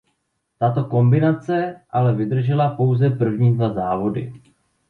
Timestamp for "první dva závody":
3.09-4.33